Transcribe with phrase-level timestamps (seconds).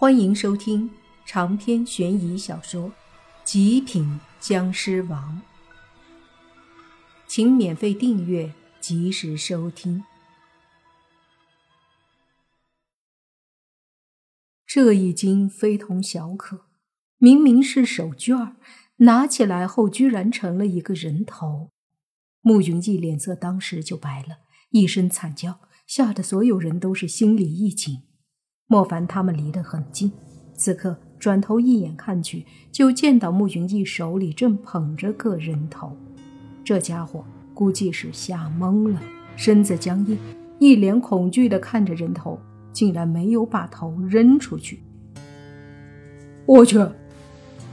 [0.00, 0.88] 欢迎收听
[1.26, 2.90] 长篇悬疑小说
[3.42, 5.42] 《极品僵尸王》，
[7.26, 10.04] 请免费订阅，及时收听。
[14.64, 16.66] 这已经非同小可，
[17.16, 18.54] 明明是手绢，
[18.98, 21.72] 拿起来后居然成了一个人头。
[22.40, 25.58] 慕云逸脸色当时就白了，一声惨叫，
[25.88, 28.04] 吓得所有人都是心里一紧。
[28.70, 30.12] 莫凡他们离得很近，
[30.52, 35.96] 此刻转头一眼看去，就见到慕云逸手里正捧着个人头。
[36.62, 39.00] 这家伙估计是吓懵了，
[39.36, 40.18] 身子僵硬，
[40.58, 42.38] 一脸恐惧地看着人头，
[42.70, 44.82] 竟然没有把头扔出去。
[46.44, 46.78] 我去！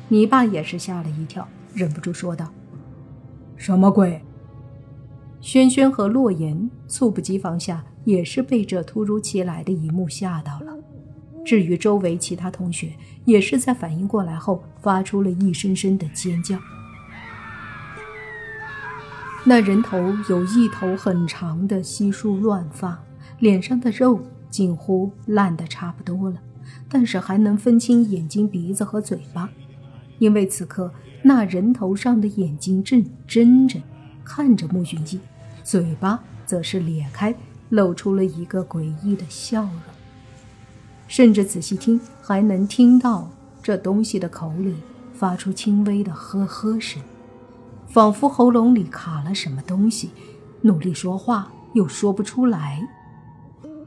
[0.08, 2.50] 你爸也是吓了一跳，忍不住说道
[3.58, 4.22] ：“什么鬼？”
[5.42, 10.74] 轩轩和洛言猝不及防下，也是被这突如其来的一幕吓到了。
[11.44, 12.94] 至于周围其他同学，
[13.26, 16.58] 也是在反应过来后，发出了一声声的尖叫。
[19.44, 23.00] 那人头有一头很长的稀疏乱发，
[23.38, 26.38] 脸上的肉近乎烂得差不多了，
[26.90, 29.48] 但是还能分清眼睛、鼻子和嘴巴，
[30.18, 33.80] 因为此刻那人头上的眼睛正睁着，
[34.24, 35.20] 看着慕云逸，
[35.64, 37.36] 嘴巴则是咧开，
[37.76, 39.72] 露出了一个诡异的笑容。
[41.08, 43.30] 甚至仔细听，还能听到
[43.62, 44.76] 这东西的口里
[45.14, 47.02] 发出轻微的呵呵声，
[47.88, 50.10] 仿佛喉咙里卡了什么东西，
[50.62, 52.88] 努力说话又说不出来。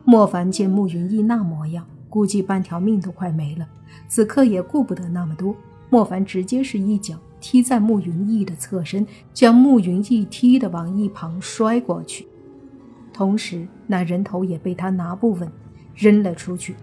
[0.04, 3.66] 莫凡见慕云逸那模样，估计半条命都快没了，
[4.06, 5.54] 此刻也顾不得那么多。
[5.90, 12.26] 莫凡直接是一脚踢在慕云逸的侧身，将慕云逸踢得往一旁摔过去，
[13.18, 15.50] 同时那人头也被他拿不稳，
[15.96, 16.76] 扔了出去。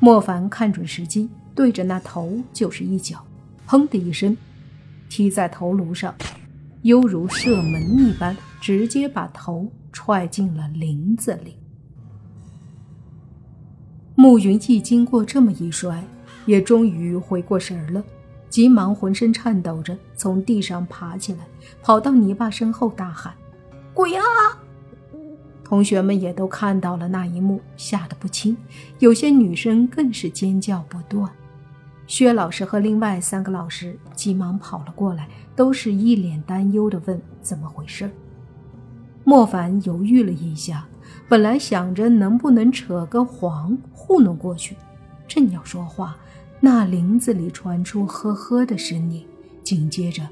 [0.00, 3.22] 莫凡看准时机，对着那头就是一脚，
[3.68, 4.34] 砰的一声，
[5.10, 6.14] 踢在头颅上，
[6.80, 11.58] 犹如射门一般，直接把头踹进了林子里。
[14.14, 16.02] 慕云逸经过这么一摔，
[16.46, 18.02] 也终于回过神了，
[18.48, 21.40] 急忙浑身颤抖着从地上爬起来，
[21.82, 23.34] 跑到泥巴身后大喊
[23.92, 24.22] ：“鬼啊！”
[25.72, 28.54] 同学们也都看到了那一幕，吓得不轻，
[28.98, 31.26] 有些女生更是尖叫不断。
[32.06, 38.10] 薛老师和另外三个老师急忙跑了过来，都是一脸担忧地问：“怎么回事？”
[39.24, 40.86] 莫凡犹豫了一下，
[41.26, 44.76] 本来想着能不能扯个谎糊弄过去，
[45.26, 46.18] 正要说话，
[46.60, 49.24] 那林子里传出呵呵的声音，
[49.62, 50.28] 紧接着，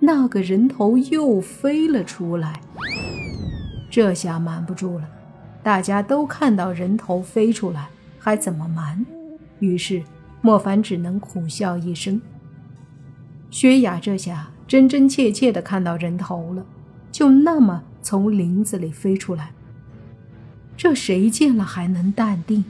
[0.00, 2.58] 那个人头又飞了出来。
[3.96, 5.08] 这下瞒不住了，
[5.62, 9.06] 大家都看到人头飞出来，还怎么瞒？
[9.60, 10.04] 于是
[10.42, 12.20] 莫凡只能苦笑一声。
[13.50, 16.66] 薛雅这下真真切切的看到人头了，
[17.10, 19.54] 就那么从林子里飞出来。
[20.76, 22.62] 这谁见了还能淡定？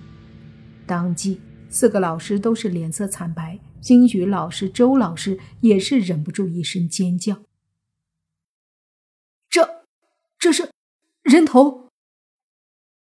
[0.86, 7.38] 当即四个老师都是脸色惨白，金宇老师、周老师也是忍不住一声尖叫
[9.50, 9.82] ：“这，
[10.38, 10.70] 这是！”
[11.26, 11.88] 人头，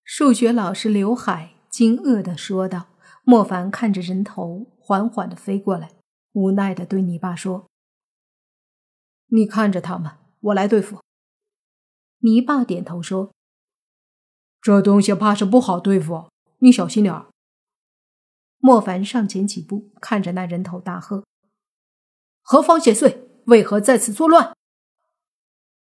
[0.02, 2.86] 数学老师刘海惊愕的说道。
[3.22, 5.90] 莫凡看着人头缓缓的飞过来，
[6.32, 7.68] 无奈的对你爸说
[9.28, 11.02] ：“你看着他们，我来对付。”
[12.20, 13.34] 你爸点头说
[14.62, 16.30] ：“这东西怕是不好对付，
[16.60, 17.26] 你小心点儿。”
[18.58, 21.24] 莫凡上前几步，看着那人头大喝
[22.40, 23.18] ：“何方邪祟？
[23.46, 24.56] 为何在此作乱？”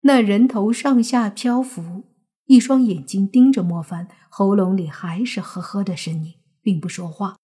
[0.02, 2.04] 那人头上下漂浮。
[2.48, 7.36] 一双眼睛盯着莫凡，喉咙里还是呵呵的声音，并不说话。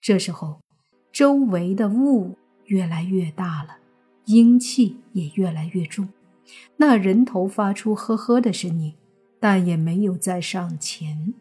[0.00, 0.62] 这时候，
[1.12, 2.34] 周围的雾
[2.64, 3.76] 越来越大了，
[4.24, 6.08] 阴气也越来越重。
[6.78, 8.94] 那人头发出呵呵的声音，
[9.38, 11.34] 但也没有再上前。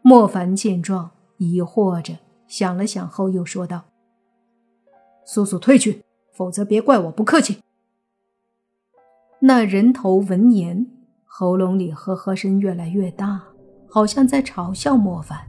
[0.00, 2.18] 莫凡见状，疑惑着，
[2.48, 3.84] 想了想后又说道
[5.26, 6.02] ：“速速退去，
[6.32, 7.58] 否则别怪我不客气。”
[9.40, 10.86] 那人头闻言。
[11.34, 13.42] 喉咙里呵呵声越来越大，
[13.88, 15.48] 好像在嘲笑莫凡。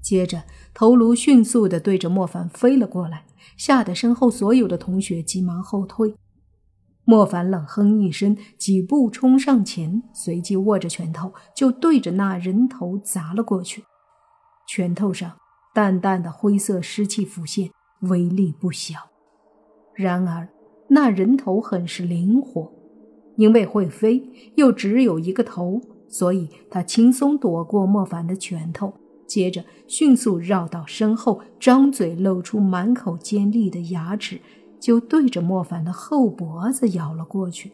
[0.00, 3.24] 接着，头颅迅速地对着莫凡飞了过来，
[3.56, 6.14] 吓得身后所有的同学急忙后退。
[7.04, 13.82] 莫凡冷哼一声，几步冲上前，随即握着拳头就对着那人头砸了过去。
[14.68, 15.36] 拳头上
[15.74, 17.68] 淡淡的灰色湿气浮现，
[18.02, 18.94] 威力不小。
[19.92, 20.48] 然而，
[20.90, 22.72] 那人头很是灵活。
[23.40, 24.22] 因为会飞，
[24.56, 28.92] 又只有一个头，所以他轻松躲过莫凡的拳头，
[29.26, 34.42] 接着迅速绕到身后，张嘴露出满口尖利的牙齿，
[34.78, 37.72] 就对着莫凡的后脖子咬了过去。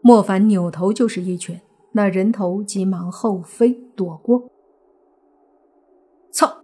[0.00, 1.60] 莫凡扭头就是一拳，
[1.92, 4.50] 那人头急忙后飞躲过。
[6.32, 6.62] 操！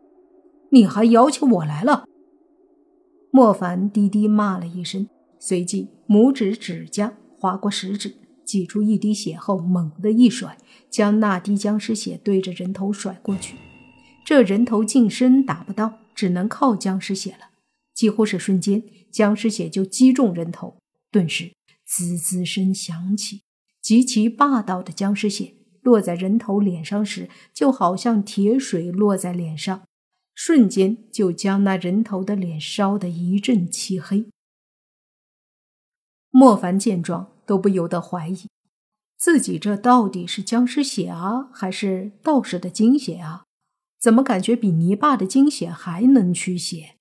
[0.70, 2.04] 你还摇起我来了！
[3.30, 5.06] 莫凡低低骂了一声，
[5.44, 8.14] 随即拇指指甲划过食指。
[8.44, 10.56] 挤出一滴血后，猛地一甩，
[10.88, 13.56] 将那滴僵尸血对着人头甩过去。
[14.24, 17.50] 这人头近身打不到，只能靠僵尸血了。
[17.92, 20.76] 几乎是瞬间，僵尸血就击中人头，
[21.10, 21.52] 顿时
[21.84, 23.40] 滋滋声响起。
[23.80, 29.82] 极其霸道的僵尸血落在人头脸上时，就好像铁水落在脸上，
[30.34, 34.26] 瞬间就将那人头的脸烧得一阵漆黑。
[36.32, 37.28] 莫凡见状。
[37.44, 38.46] 都不由得怀疑，
[39.18, 43.42] 自己这到底是僵尸血啊，还是道士的精血啊？
[44.00, 46.94] 怎么感觉比泥巴的精血还能驱邪？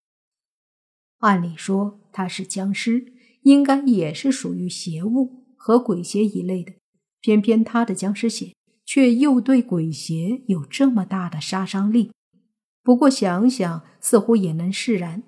[1.19, 3.13] 按理说他是僵尸，
[3.43, 6.73] 应该也是属于邪物和鬼邪一类的，
[7.21, 12.11] 偏偏他的僵尸血却又对鬼邪有这么大的杀伤力。
[12.81, 15.23] 不过想想，似乎也能释然，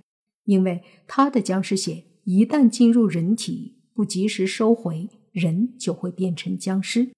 [0.45, 3.77] 因为他的僵尸血一旦进入人体。
[3.93, 7.11] 不及时收回，人就会变成僵尸。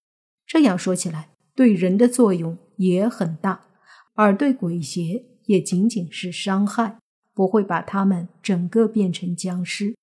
[0.45, 3.65] 这样说起来，对人的作用也很大，
[4.13, 6.99] 而对鬼邪也仅仅是伤害，
[7.33, 9.95] 不会把他们整个变成僵尸。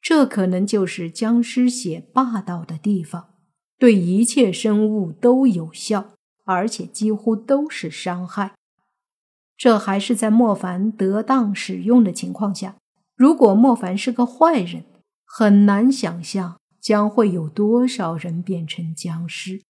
[0.00, 3.34] 这可能就是僵尸血霸道的地方，
[3.78, 6.14] 对一切生物都有效，
[6.44, 8.54] 而且几乎都是伤害。
[9.56, 12.76] 这还是在莫凡得当使用的情况下。
[13.14, 14.84] 如果莫凡是个坏人，
[15.32, 19.62] 很难想象将会有多少人变成僵尸。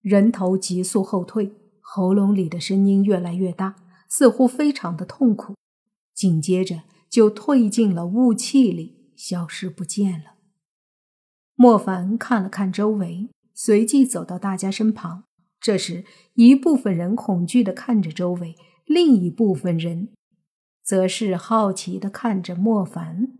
[0.00, 3.74] 人头急速后退，喉咙里的声音越来越大，
[4.08, 5.56] 似乎非常的痛苦。
[6.14, 10.36] 紧接着就退进了雾气里，消失不见了。
[11.56, 15.24] 莫凡看了看周围，随即走到大家身旁。
[15.60, 18.54] 这时，一部分人恐惧的看着周围，
[18.86, 20.10] 另一部分人
[20.84, 23.32] 则是好奇的看着莫凡。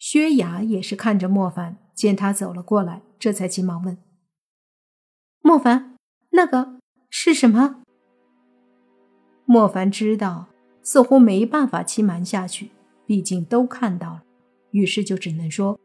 [0.00, 3.98] 薛雅也是看着莫凡，见他走了过来，这才急忙问
[5.42, 5.94] ：“莫凡，
[6.30, 6.80] 那个
[7.10, 7.82] 是什么？”
[9.44, 10.46] 莫凡知道，
[10.82, 12.70] 似乎没办法欺瞒下去，
[13.04, 14.22] 毕竟都看到了，
[14.70, 15.78] 于是就只能说：“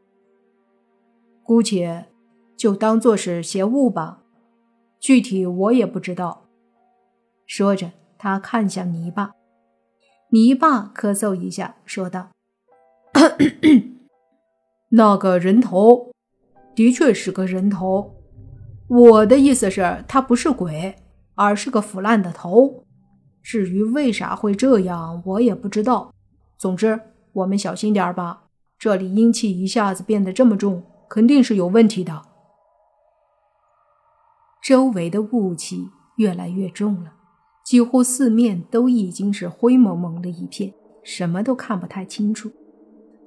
[1.44, 2.06] 姑且
[2.56, 4.22] 就当做是邪物吧，
[4.98, 6.46] 具体我也不知道。”
[7.46, 9.34] 说着，他看向泥巴，
[10.30, 12.30] 泥巴咳嗽一下，说道。
[14.98, 16.14] 那个人头，
[16.74, 18.16] 的确是个人头。
[18.88, 20.96] 我的意思是，他不是鬼，
[21.34, 22.86] 而是个腐烂的头。
[23.44, 26.14] 至于为啥会这样，我也不知道。
[26.58, 26.98] 总之，
[27.34, 28.44] 我们小心点吧。
[28.80, 32.22] 这里阴气一下子变得这么重，肯定是有问题的。
[34.64, 37.12] 周围的雾气越来越重了，
[37.66, 42.50] 几乎四面都已经是灰蒙蒙的一片，什么都看不太清楚。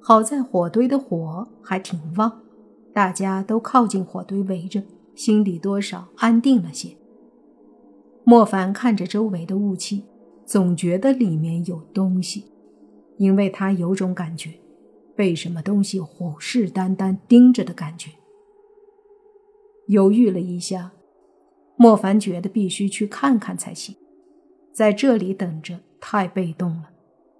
[0.01, 2.41] 好在火堆的火还挺旺，
[2.93, 4.81] 大家都靠近火堆围着，
[5.15, 6.95] 心里多少安定了些。
[8.23, 10.05] 莫凡看着周围的雾气，
[10.45, 12.45] 总觉得里面有东西，
[13.17, 14.51] 因为他有种感觉，
[15.15, 18.11] 被什么东西虎视眈眈盯着的感觉。
[19.87, 20.91] 犹豫了一下，
[21.75, 23.95] 莫凡觉得必须去看看才行，
[24.71, 26.89] 在这里等着太被动了，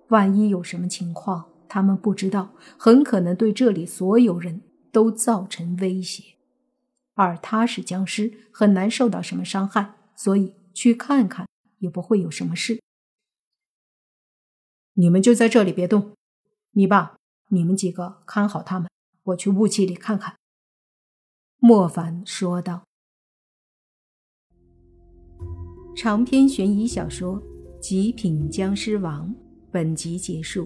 [0.09, 1.48] 万一有什么情况。
[1.69, 4.61] 他们不知道，很可能对这里所有人
[4.91, 6.35] 都造成威胁，
[7.13, 11.47] 而他是僵尸，很难受到什么伤害，所以去看看
[11.77, 12.81] 也不会有什么事。
[14.95, 16.13] 你们就在这里别动，
[16.71, 17.15] 你爸，
[17.49, 18.89] 你们几个看好他们，
[19.23, 20.35] 我去雾气里看看。”
[21.61, 22.83] 莫凡说道。
[25.95, 27.41] 长篇悬疑小说
[27.79, 29.27] 《极品僵尸王》
[29.69, 30.65] 本集结束。